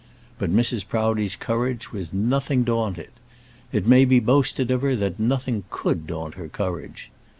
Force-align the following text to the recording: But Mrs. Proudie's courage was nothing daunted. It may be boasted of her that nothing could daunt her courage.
But 0.39 0.49
Mrs. 0.51 0.87
Proudie's 0.87 1.35
courage 1.35 1.91
was 1.91 2.11
nothing 2.11 2.63
daunted. 2.63 3.11
It 3.71 3.85
may 3.85 4.03
be 4.03 4.19
boasted 4.19 4.71
of 4.71 4.81
her 4.81 4.95
that 4.95 5.19
nothing 5.19 5.63
could 5.69 6.07
daunt 6.07 6.33
her 6.33 6.47
courage. 6.47 7.11